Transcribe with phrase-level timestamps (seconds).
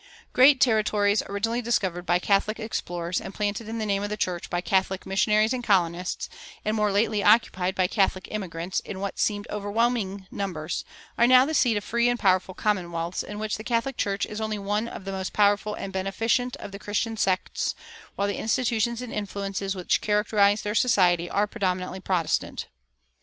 [0.29, 4.17] "[331:1] Great territories originally discovered by Catholic explorers and planted in the name of the
[4.17, 6.27] church by Catholic missionaries and colonists,
[6.65, 10.83] and more lately occupied by Catholic immigrants in what seemed overwhelming numbers,
[11.19, 14.41] are now the seat of free and powerful commonwealths in which the Catholic Church is
[14.41, 17.75] only one of the most powerful and beneficent of the Christian sects,
[18.15, 22.65] while the institutions and influences which characterize their society are predominantly Protestant.